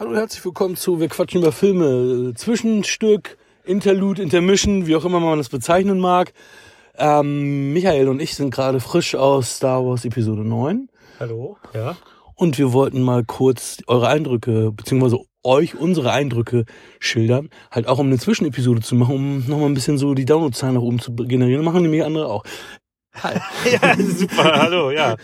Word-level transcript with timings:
Hallo, 0.00 0.14
herzlich 0.14 0.44
willkommen 0.44 0.76
zu 0.76 1.00
Wir 1.00 1.08
quatschen 1.08 1.40
über 1.40 1.50
Filme. 1.50 2.32
Zwischenstück, 2.36 3.36
Interlude, 3.64 4.22
Intermission, 4.22 4.86
wie 4.86 4.94
auch 4.94 5.04
immer 5.04 5.18
man 5.18 5.38
das 5.38 5.48
bezeichnen 5.48 5.98
mag. 5.98 6.32
Ähm, 6.96 7.72
Michael 7.72 8.06
und 8.08 8.20
ich 8.20 8.36
sind 8.36 8.54
gerade 8.54 8.78
frisch 8.78 9.16
aus 9.16 9.56
Star 9.56 9.84
Wars 9.84 10.04
Episode 10.04 10.44
9. 10.44 10.88
Hallo, 11.18 11.56
ja. 11.74 11.96
Und 12.36 12.58
wir 12.58 12.72
wollten 12.72 13.02
mal 13.02 13.24
kurz 13.24 13.78
eure 13.88 14.06
Eindrücke, 14.06 14.70
beziehungsweise 14.70 15.18
euch 15.42 15.74
unsere 15.74 16.12
Eindrücke 16.12 16.64
schildern. 17.00 17.50
Halt 17.72 17.88
auch 17.88 17.98
um 17.98 18.06
eine 18.06 18.18
Zwischenepisode 18.18 18.82
zu 18.82 18.94
machen, 18.94 19.16
um 19.16 19.38
nochmal 19.48 19.68
ein 19.68 19.74
bisschen 19.74 19.98
so 19.98 20.14
die 20.14 20.26
Downloadzahlen 20.26 20.76
nach 20.76 20.82
oben 20.82 21.00
zu 21.00 21.12
generieren. 21.12 21.64
Machen 21.64 21.82
nämlich 21.82 22.04
andere 22.04 22.28
auch. 22.28 22.44
Hi. 23.20 23.34
ja, 23.82 23.96
super, 23.96 24.62
hallo, 24.62 24.92
ja. 24.92 25.16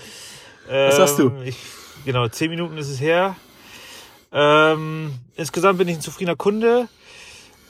Was 0.68 0.96
sagst 0.96 1.20
du? 1.20 1.28
Ähm, 1.28 1.42
Ich, 1.44 1.58
genau, 2.04 2.26
zehn 2.26 2.50
Minuten 2.50 2.76
ist 2.76 2.88
es 2.88 3.00
her. 3.00 3.36
Ähm, 4.34 5.12
insgesamt 5.36 5.78
bin 5.78 5.88
ich 5.88 5.96
ein 5.96 6.00
zufriedener 6.00 6.36
Kunde. 6.36 6.88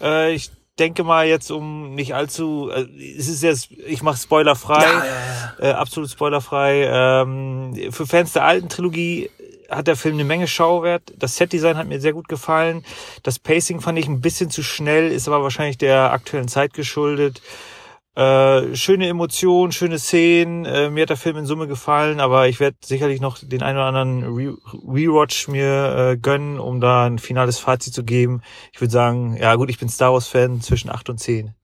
Äh, 0.00 0.34
ich 0.34 0.50
denke 0.78 1.04
mal 1.04 1.26
jetzt 1.26 1.50
um 1.50 1.94
nicht 1.94 2.14
allzu, 2.14 2.70
äh, 2.70 2.86
es 3.16 3.28
ist 3.28 3.42
jetzt, 3.42 3.70
ich 3.70 4.02
mache 4.02 4.16
spoilerfrei, 4.16 4.82
Ja, 4.82 5.04
ja, 5.04 5.70
Äh, 5.70 5.72
absolut 5.72 6.10
spoilerfrei. 6.10 6.88
Ähm, 6.90 7.92
für 7.92 8.06
Fans 8.06 8.32
der 8.32 8.44
alten 8.44 8.68
Trilogie 8.68 9.30
hat 9.70 9.86
der 9.86 9.96
Film 9.96 10.14
eine 10.14 10.24
Menge 10.24 10.48
Schauwert. 10.48 11.12
Das 11.18 11.36
Setdesign 11.36 11.76
hat 11.76 11.86
mir 11.86 12.00
sehr 12.00 12.12
gut 12.12 12.28
gefallen. 12.28 12.84
Das 13.22 13.38
Pacing 13.38 13.80
fand 13.80 13.98
ich 13.98 14.08
ein 14.08 14.20
bisschen 14.20 14.50
zu 14.50 14.62
schnell, 14.62 15.10
ist 15.10 15.28
aber 15.28 15.42
wahrscheinlich 15.42 15.78
der 15.78 16.12
aktuellen 16.12 16.48
Zeit 16.48 16.74
geschuldet. 16.74 17.40
Äh, 18.16 18.76
schöne 18.76 19.08
Emotionen, 19.08 19.72
schöne 19.72 19.98
Szenen. 19.98 20.64
Äh, 20.64 20.88
mir 20.88 21.02
hat 21.02 21.10
der 21.10 21.16
Film 21.16 21.36
in 21.36 21.46
Summe 21.46 21.66
gefallen, 21.66 22.20
aber 22.20 22.48
ich 22.48 22.60
werde 22.60 22.76
sicherlich 22.84 23.20
noch 23.20 23.38
den 23.42 23.62
einen 23.62 23.76
oder 23.76 23.86
anderen 23.86 24.22
Re 24.22 24.56
Rewatch 24.86 25.48
mir 25.48 26.12
äh, 26.12 26.16
gönnen, 26.16 26.60
um 26.60 26.80
da 26.80 27.06
ein 27.06 27.18
finales 27.18 27.58
Fazit 27.58 27.92
zu 27.92 28.04
geben. 28.04 28.42
Ich 28.72 28.80
würde 28.80 28.92
sagen, 28.92 29.36
ja 29.36 29.56
gut, 29.56 29.68
ich 29.68 29.78
bin 29.78 29.88
Star 29.88 30.12
Wars 30.12 30.28
Fan 30.28 30.60
zwischen 30.60 30.90
8 30.90 31.10
und 31.10 31.18
10. 31.18 31.54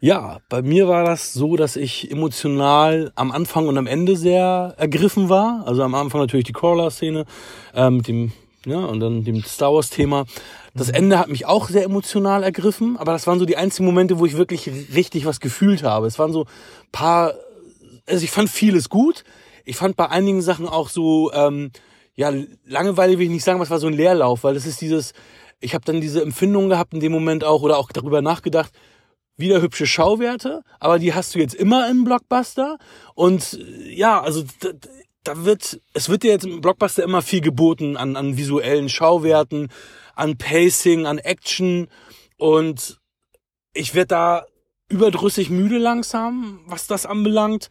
Ja, 0.00 0.40
bei 0.48 0.62
mir 0.62 0.88
war 0.88 1.04
das 1.04 1.32
so, 1.32 1.56
dass 1.56 1.76
ich 1.76 2.10
emotional 2.10 3.12
am 3.16 3.30
Anfang 3.30 3.68
und 3.68 3.76
am 3.76 3.86
Ende 3.86 4.16
sehr 4.16 4.74
ergriffen 4.78 5.28
war. 5.28 5.62
Also 5.66 5.82
am 5.82 5.94
Anfang 5.94 6.22
natürlich 6.22 6.46
die 6.46 6.52
Crawler-Szene 6.52 7.26
äh, 7.74 7.90
mit 7.90 8.08
dem, 8.08 8.32
ja, 8.66 8.78
und 8.78 8.98
dann 8.98 9.22
dem 9.22 9.42
Star 9.44 9.72
Wars-Thema. 9.72 10.26
Das 10.74 10.88
Ende 10.88 11.18
hat 11.18 11.28
mich 11.28 11.46
auch 11.46 11.68
sehr 11.68 11.84
emotional 11.84 12.42
ergriffen, 12.42 12.96
aber 12.96 13.12
das 13.12 13.26
waren 13.26 13.38
so 13.38 13.46
die 13.46 13.56
einzigen 13.56 13.86
Momente, 13.86 14.18
wo 14.18 14.26
ich 14.26 14.36
wirklich 14.36 14.68
richtig 14.92 15.24
was 15.24 15.38
gefühlt 15.40 15.84
habe. 15.84 16.08
Es 16.08 16.18
waren 16.18 16.32
so 16.32 16.46
paar, 16.90 17.34
also 18.06 18.24
ich 18.24 18.30
fand 18.30 18.50
vieles 18.50 18.88
gut. 18.88 19.22
Ich 19.64 19.76
fand 19.76 19.96
bei 19.96 20.10
einigen 20.10 20.42
Sachen 20.42 20.68
auch 20.68 20.88
so, 20.88 21.32
ähm, 21.32 21.70
ja, 22.16 22.32
Langeweile 22.64 23.18
will 23.18 23.26
ich 23.26 23.30
nicht 23.30 23.44
sagen, 23.44 23.60
es 23.60 23.70
war 23.70 23.78
so 23.78 23.86
ein 23.86 23.94
Leerlauf, 23.94 24.42
weil 24.42 24.54
das 24.54 24.66
ist 24.66 24.80
dieses, 24.80 25.12
ich 25.60 25.74
habe 25.74 25.84
dann 25.84 26.00
diese 26.00 26.20
Empfindung 26.20 26.68
gehabt 26.68 26.92
in 26.92 27.00
dem 27.00 27.12
Moment 27.12 27.44
auch 27.44 27.62
oder 27.62 27.78
auch 27.78 27.90
darüber 27.92 28.20
nachgedacht, 28.20 28.72
wieder 29.36 29.62
hübsche 29.62 29.86
Schauwerte, 29.86 30.62
aber 30.80 30.98
die 30.98 31.14
hast 31.14 31.34
du 31.34 31.38
jetzt 31.38 31.54
immer 31.54 31.88
im 31.88 32.04
Blockbuster. 32.04 32.78
Und 33.14 33.54
äh, 33.54 33.94
ja, 33.94 34.20
also 34.20 34.42
da, 35.26 35.44
wird, 35.44 35.80
es 35.92 36.08
wird 36.08 36.22
dir 36.22 36.30
jetzt 36.30 36.44
im 36.44 36.60
Blockbuster 36.60 37.02
immer 37.02 37.22
viel 37.22 37.40
geboten 37.40 37.96
an, 37.96 38.16
an 38.16 38.36
visuellen 38.36 38.88
Schauwerten, 38.88 39.68
an 40.14 40.38
Pacing, 40.38 41.06
an 41.06 41.18
Action. 41.18 41.88
Und 42.38 42.98
ich 43.74 43.94
werde 43.94 44.08
da 44.08 44.46
überdrüssig 44.88 45.50
müde 45.50 45.78
langsam, 45.78 46.60
was 46.66 46.86
das 46.86 47.06
anbelangt. 47.06 47.68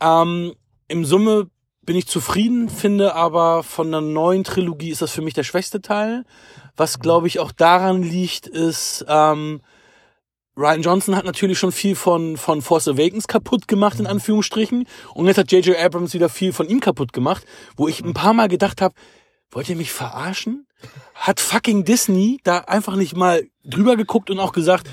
Ähm, 0.00 0.54
Im 0.88 1.04
Summe 1.04 1.50
bin 1.82 1.96
ich 1.96 2.06
zufrieden, 2.06 2.68
finde 2.68 3.14
aber 3.14 3.62
von 3.62 3.90
der 3.90 4.02
neuen 4.02 4.44
Trilogie 4.44 4.90
ist 4.90 5.00
das 5.00 5.12
für 5.12 5.22
mich 5.22 5.34
der 5.34 5.44
schwächste 5.44 5.80
Teil. 5.80 6.24
Was 6.76 7.00
glaube 7.00 7.26
ich 7.26 7.38
auch 7.38 7.50
daran 7.50 8.02
liegt, 8.02 8.46
ist, 8.46 9.04
ähm, 9.08 9.62
Ryan 10.58 10.82
Johnson 10.82 11.14
hat 11.14 11.24
natürlich 11.24 11.56
schon 11.56 11.70
viel 11.70 11.94
von, 11.94 12.36
von 12.36 12.62
Force 12.62 12.88
Awakens 12.88 13.28
kaputt 13.28 13.68
gemacht, 13.68 14.00
in 14.00 14.08
Anführungsstrichen. 14.08 14.88
Und 15.14 15.26
jetzt 15.28 15.38
hat 15.38 15.52
J.J. 15.52 15.78
Abrams 15.78 16.14
wieder 16.14 16.28
viel 16.28 16.52
von 16.52 16.68
ihm 16.68 16.80
kaputt 16.80 17.12
gemacht, 17.12 17.44
wo 17.76 17.86
ich 17.86 18.02
ein 18.02 18.12
paar 18.12 18.32
Mal 18.32 18.48
gedacht 18.48 18.82
habe, 18.82 18.92
wollt 19.52 19.68
ihr 19.68 19.76
mich 19.76 19.92
verarschen? 19.92 20.66
Hat 21.14 21.38
fucking 21.38 21.84
Disney 21.84 22.40
da 22.42 22.58
einfach 22.58 22.96
nicht 22.96 23.16
mal 23.16 23.46
drüber 23.62 23.96
geguckt 23.96 24.30
und 24.30 24.40
auch 24.40 24.52
gesagt, 24.52 24.90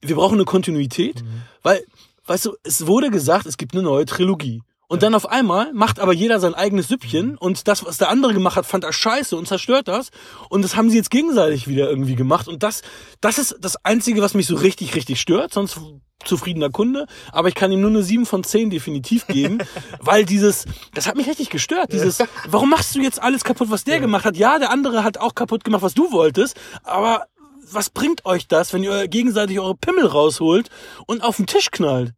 wir 0.00 0.16
brauchen 0.16 0.34
eine 0.34 0.44
Kontinuität? 0.44 1.22
Weil, 1.62 1.84
weißt 2.26 2.46
du, 2.46 2.56
es 2.64 2.88
wurde 2.88 3.10
gesagt, 3.10 3.46
es 3.46 3.56
gibt 3.56 3.74
eine 3.74 3.84
neue 3.84 4.04
Trilogie. 4.04 4.62
Und 4.88 5.02
dann 5.02 5.14
auf 5.14 5.28
einmal 5.28 5.72
macht 5.74 6.00
aber 6.00 6.14
jeder 6.14 6.40
sein 6.40 6.54
eigenes 6.54 6.88
Süppchen 6.88 7.36
und 7.36 7.68
das, 7.68 7.84
was 7.84 7.98
der 7.98 8.08
andere 8.08 8.32
gemacht 8.32 8.56
hat, 8.56 8.64
fand 8.64 8.84
er 8.84 8.92
scheiße 8.92 9.36
und 9.36 9.46
zerstört 9.46 9.86
das. 9.86 10.08
Und 10.48 10.62
das 10.62 10.76
haben 10.76 10.88
sie 10.88 10.96
jetzt 10.96 11.10
gegenseitig 11.10 11.68
wieder 11.68 11.90
irgendwie 11.90 12.14
gemacht. 12.14 12.48
Und 12.48 12.62
das, 12.62 12.80
das 13.20 13.38
ist 13.38 13.56
das 13.60 13.84
Einzige, 13.84 14.22
was 14.22 14.32
mich 14.32 14.46
so 14.46 14.56
richtig, 14.56 14.94
richtig 14.94 15.20
stört. 15.20 15.52
Sonst 15.52 15.78
zufriedener 16.24 16.70
Kunde. 16.70 17.06
Aber 17.32 17.48
ich 17.48 17.54
kann 17.54 17.70
ihm 17.70 17.82
nur 17.82 17.90
eine 17.90 18.02
7 18.02 18.24
von 18.24 18.42
10 18.42 18.70
definitiv 18.70 19.26
geben, 19.26 19.58
weil 20.00 20.24
dieses, 20.24 20.64
das 20.94 21.06
hat 21.06 21.16
mich 21.16 21.28
richtig 21.28 21.50
gestört. 21.50 21.92
Dieses, 21.92 22.18
warum 22.46 22.70
machst 22.70 22.94
du 22.94 23.00
jetzt 23.00 23.22
alles 23.22 23.44
kaputt, 23.44 23.70
was 23.70 23.84
der 23.84 24.00
gemacht 24.00 24.24
hat? 24.24 24.36
Ja, 24.38 24.58
der 24.58 24.70
andere 24.70 25.04
hat 25.04 25.18
auch 25.18 25.34
kaputt 25.34 25.64
gemacht, 25.64 25.82
was 25.82 25.94
du 25.94 26.12
wolltest. 26.12 26.56
Aber 26.82 27.26
was 27.70 27.90
bringt 27.90 28.24
euch 28.24 28.48
das, 28.48 28.72
wenn 28.72 28.82
ihr 28.82 29.06
gegenseitig 29.08 29.60
eure 29.60 29.76
Pimmel 29.76 30.06
rausholt 30.06 30.70
und 31.06 31.22
auf 31.22 31.36
den 31.36 31.46
Tisch 31.46 31.70
knallt? 31.70 32.14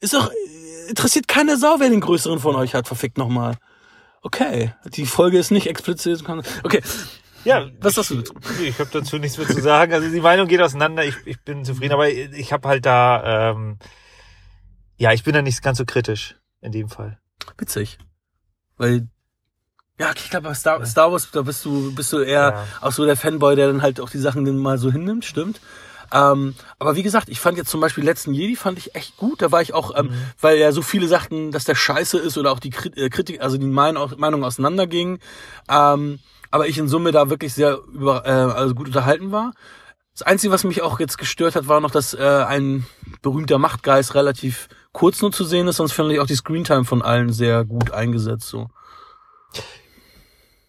Ist 0.00 0.14
doch, 0.14 0.30
interessiert 0.92 1.26
keine 1.26 1.56
Sau, 1.56 1.76
wer 1.78 1.88
den 1.90 2.00
größeren 2.00 2.38
von 2.38 2.54
euch 2.54 2.74
hat, 2.74 2.86
verfickt 2.86 3.16
nochmal. 3.18 3.56
Okay, 4.22 4.72
die 4.84 5.06
Folge 5.06 5.38
ist 5.38 5.50
nicht 5.50 5.66
explizit. 5.66 6.22
Okay, 6.62 6.82
Ja, 7.44 7.66
was 7.80 7.94
sagst 7.96 8.10
du 8.10 8.16
dazu? 8.16 8.34
Ich, 8.60 8.68
ich 8.68 8.78
habe 8.78 8.90
dazu 8.92 9.18
nichts 9.18 9.36
mehr 9.38 9.48
zu 9.48 9.60
sagen. 9.60 9.92
Also 9.94 10.08
die 10.08 10.20
Meinung 10.20 10.46
geht 10.46 10.60
auseinander. 10.62 11.04
Ich, 11.04 11.16
ich 11.24 11.40
bin 11.40 11.64
zufrieden, 11.64 11.92
aber 11.94 12.08
ich 12.08 12.52
habe 12.52 12.68
halt 12.68 12.86
da, 12.86 13.50
ähm, 13.50 13.78
ja, 14.96 15.12
ich 15.12 15.24
bin 15.24 15.34
da 15.34 15.42
nicht 15.42 15.60
ganz 15.62 15.78
so 15.78 15.84
kritisch 15.84 16.36
in 16.60 16.70
dem 16.70 16.88
Fall. 16.88 17.18
Witzig. 17.58 17.98
Weil, 18.76 19.08
ja, 19.98 20.12
ich 20.14 20.30
glaube, 20.30 20.48
bei 20.48 20.54
Star, 20.54 20.84
Star 20.86 21.10
Wars, 21.10 21.30
da 21.32 21.42
bist 21.42 21.64
du, 21.64 21.92
bist 21.92 22.12
du 22.12 22.18
eher 22.20 22.50
Ja. 22.50 22.66
auch 22.80 22.92
so 22.92 23.04
der 23.04 23.16
Fanboy, 23.16 23.56
der 23.56 23.66
dann 23.66 23.82
halt 23.82 23.98
auch 24.00 24.10
die 24.10 24.18
Sachen 24.18 24.44
dann 24.44 24.58
mal 24.58 24.78
so 24.78 24.92
hinnimmt, 24.92 25.24
stimmt. 25.24 25.60
Ähm, 26.12 26.54
aber 26.78 26.96
wie 26.96 27.02
gesagt, 27.02 27.28
ich 27.28 27.40
fand 27.40 27.56
jetzt 27.56 27.70
zum 27.70 27.80
Beispiel 27.80 28.04
letzten 28.04 28.34
Jedi 28.34 28.56
fand 28.56 28.78
ich 28.78 28.94
echt 28.94 29.16
gut. 29.16 29.40
Da 29.40 29.50
war 29.50 29.62
ich 29.62 29.74
auch, 29.74 29.96
ähm, 29.96 30.10
weil 30.40 30.58
ja 30.58 30.72
so 30.72 30.82
viele 30.82 31.08
sagten, 31.08 31.52
dass 31.52 31.64
der 31.64 31.74
scheiße 31.74 32.18
ist 32.18 32.36
oder 32.36 32.52
auch 32.52 32.60
die 32.60 32.72
äh, 32.96 33.08
Kritik, 33.08 33.40
also 33.40 33.56
die 33.56 33.66
Meinung, 33.66 34.12
Meinung 34.18 34.44
auseinandergingen. 34.44 35.18
Ähm, 35.68 36.18
aber 36.50 36.68
ich 36.68 36.76
in 36.78 36.88
Summe 36.88 37.12
da 37.12 37.30
wirklich 37.30 37.54
sehr 37.54 37.78
über, 37.92 38.26
äh, 38.26 38.30
also 38.30 38.74
gut 38.74 38.88
unterhalten 38.88 39.32
war. 39.32 39.52
Das 40.12 40.22
Einzige, 40.22 40.52
was 40.52 40.64
mich 40.64 40.82
auch 40.82 41.00
jetzt 41.00 41.16
gestört 41.16 41.56
hat, 41.56 41.68
war 41.68 41.80
noch, 41.80 41.90
dass 41.90 42.12
äh, 42.12 42.20
ein 42.20 42.86
berühmter 43.22 43.56
Machtgeist 43.58 44.14
relativ 44.14 44.68
kurz 44.92 45.22
nur 45.22 45.32
zu 45.32 45.44
sehen 45.44 45.66
ist. 45.66 45.76
Sonst 45.76 45.92
finde 45.92 46.12
ich 46.12 46.20
auch 46.20 46.26
die 46.26 46.36
Screentime 46.36 46.84
von 46.84 47.00
allen 47.00 47.32
sehr 47.32 47.64
gut 47.64 47.92
eingesetzt. 47.92 48.48
So. 48.48 48.68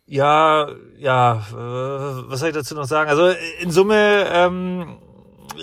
Ja, 0.06 0.70
ja, 0.98 1.46
äh, 1.52 2.30
was 2.30 2.40
soll 2.40 2.50
ich 2.50 2.56
dazu 2.56 2.76
noch 2.76 2.86
sagen? 2.86 3.10
Also 3.10 3.28
in 3.60 3.72
Summe 3.72 4.26
ähm, 4.30 4.98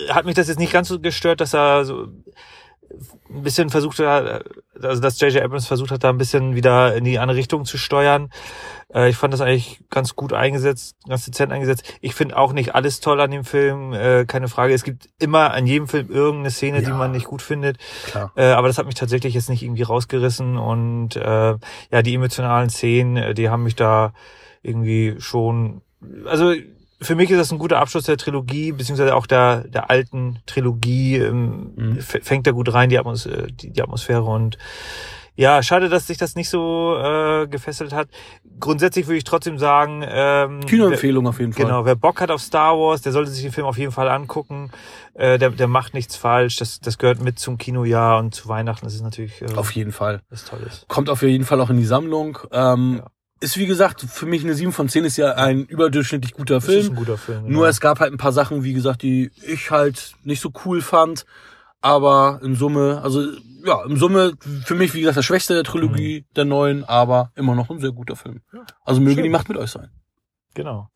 hat 0.09 0.25
mich 0.25 0.35
das 0.35 0.47
jetzt 0.47 0.59
nicht 0.59 0.73
ganz 0.73 0.87
so 0.87 0.99
gestört, 0.99 1.41
dass 1.41 1.53
er 1.53 1.85
so 1.85 2.07
ein 3.29 3.43
bisschen 3.43 3.69
versucht 3.69 3.99
hat, 3.99 4.43
also 4.81 5.01
dass 5.01 5.19
J.J. 5.19 5.41
Abrams 5.43 5.65
versucht 5.67 5.91
hat, 5.91 6.03
da 6.03 6.09
ein 6.09 6.17
bisschen 6.17 6.55
wieder 6.55 6.93
in 6.95 7.05
die 7.05 7.19
andere 7.19 7.37
Richtung 7.37 7.63
zu 7.63 7.77
steuern. 7.77 8.29
Äh, 8.93 9.09
ich 9.09 9.15
fand 9.15 9.33
das 9.33 9.39
eigentlich 9.39 9.79
ganz 9.89 10.15
gut 10.17 10.33
eingesetzt, 10.33 10.97
ganz 11.07 11.23
dezent 11.23 11.53
eingesetzt. 11.53 11.83
Ich 12.01 12.13
finde 12.15 12.37
auch 12.37 12.51
nicht 12.51 12.75
alles 12.75 12.99
toll 12.99 13.21
an 13.21 13.31
dem 13.31 13.45
Film, 13.45 13.93
äh, 13.93 14.25
keine 14.25 14.49
Frage. 14.49 14.73
Es 14.73 14.83
gibt 14.83 15.07
immer 15.19 15.53
an 15.53 15.65
jedem 15.67 15.87
Film 15.87 16.09
irgendeine 16.09 16.51
Szene, 16.51 16.81
die 16.81 16.89
Ja. 16.89 16.97
man 16.97 17.11
nicht 17.11 17.25
gut 17.27 17.41
findet. 17.41 17.77
Äh, 18.35 18.47
aber 18.51 18.67
das 18.67 18.77
hat 18.77 18.85
mich 18.85 18.95
tatsächlich 18.95 19.33
jetzt 19.35 19.49
nicht 19.49 19.63
irgendwie 19.63 19.83
rausgerissen 19.83 20.57
und 20.57 21.15
äh, 21.15 21.21
ja, 21.91 22.01
die 22.03 22.13
emotionalen 22.15 22.69
Szenen, 22.69 23.15
äh, 23.15 23.33
die 23.33 23.49
haben 23.49 23.63
mich 23.63 23.77
da 23.77 24.13
irgendwie 24.63 25.15
schon, 25.19 25.81
also 26.25 26.53
für 27.01 27.15
mich 27.15 27.29
ist 27.31 27.37
das 27.39 27.51
ein 27.51 27.57
guter 27.59 27.79
Abschluss 27.79 28.03
der 28.05 28.17
Trilogie, 28.17 28.71
beziehungsweise 28.71 29.15
auch 29.15 29.25
der, 29.25 29.67
der 29.67 29.89
alten 29.89 30.39
Trilogie, 30.45 31.17
ähm, 31.17 31.73
Mhm. 31.75 31.99
fängt 31.99 32.45
da 32.47 32.51
gut 32.51 32.73
rein, 32.73 32.89
die, 32.89 32.99
Atmos 32.99 33.25
äh, 33.25 33.47
die, 33.51 33.71
die 33.71 33.81
Atmosphäre 33.81 34.23
und 34.23 34.57
ja, 35.35 35.63
schade, 35.63 35.87
dass 35.87 36.07
sich 36.07 36.17
das 36.17 36.35
nicht 36.35 36.49
so 36.49 36.95
äh, 37.01 37.47
gefesselt 37.47 37.93
hat. 37.93 38.09
Grundsätzlich 38.59 39.07
würde 39.07 39.17
ich 39.17 39.23
trotzdem 39.23 39.57
sagen, 39.57 40.03
ähm, 40.05 40.59
Kinoempfehlung 40.67 41.25
auf 41.25 41.39
jeden 41.39 41.53
Fall. 41.53 41.65
Genau, 41.65 41.85
wer 41.85 41.95
Bock 41.95 42.19
hat 42.19 42.29
auf 42.31 42.41
Star 42.41 42.77
Wars, 42.77 43.01
der 43.01 43.13
sollte 43.13 43.31
sich 43.31 43.41
den 43.41 43.53
Film 43.53 43.65
auf 43.65 43.77
jeden 43.77 43.93
Fall 43.93 44.09
angucken. 44.09 44.71
Äh, 45.13 45.39
der, 45.39 45.49
der 45.51 45.67
macht 45.69 45.93
nichts 45.93 46.17
falsch. 46.17 46.57
Das, 46.57 46.81
das 46.81 46.97
gehört 46.97 47.21
mit 47.23 47.39
zum 47.39 47.57
Kinojahr 47.57 48.19
und 48.19 48.35
zu 48.35 48.49
Weihnachten. 48.49 48.85
Das 48.85 48.93
ist 48.93 49.01
natürlich 49.03 49.41
äh, 49.41 49.45
Auf 49.55 49.71
jeden 49.71 49.93
Fall. 49.93 50.21
was 50.29 50.43
Tolles. 50.43 50.85
Kommt 50.89 51.09
auf 51.09 51.21
jeden 51.21 51.45
Fall 51.45 51.61
auch 51.61 51.69
in 51.69 51.77
die 51.77 51.85
Sammlung. 51.85 52.37
Ähm, 52.51 52.97
Ja. 52.99 53.05
Ist 53.41 53.57
wie 53.57 53.65
gesagt, 53.65 54.01
für 54.01 54.25
mich 54.27 54.43
eine 54.43 54.53
7 54.53 54.71
von 54.71 54.87
10 54.87 55.03
ist 55.03 55.17
ja 55.17 55.33
ein 55.33 55.65
überdurchschnittlich 55.65 56.33
guter 56.33 56.55
Das 56.55 56.65
ist 56.65 56.69
ein 56.75 56.81
Film. 56.83 56.95
guter 56.95 57.17
Film. 57.17 57.51
Nur 57.51 57.67
es 57.67 57.81
gab 57.81 57.99
halt 57.99 58.13
ein 58.13 58.17
paar 58.17 58.31
Sachen, 58.31 58.63
wie 58.63 58.73
gesagt, 58.73 59.01
die 59.01 59.31
ich 59.45 59.71
halt 59.71 60.13
nicht 60.23 60.41
so 60.41 60.51
cool 60.65 60.81
fand. 60.81 61.25
Aber 61.81 62.39
in 62.43 62.55
Summe, 62.55 63.01
also 63.03 63.25
ja, 63.65 63.83
im 63.85 63.97
Summe 63.97 64.33
für 64.63 64.75
mich, 64.75 64.93
wie 64.93 64.99
gesagt, 65.01 65.17
der 65.17 65.23
schwächste 65.23 65.55
der 65.55 65.63
Trilogie 65.63 66.25
der 66.35 66.45
neuen, 66.45 66.83
aber 66.83 67.31
immer 67.35 67.55
noch 67.55 67.71
ein 67.71 67.79
sehr 67.79 67.91
guter 67.91 68.15
Film. 68.15 68.41
Also 68.85 69.01
möge 69.01 69.15
Schön. 69.15 69.23
die 69.23 69.29
Macht 69.29 69.49
mit 69.49 69.57
euch 69.57 69.71
sein. 69.71 69.89
Genau. 70.53 70.89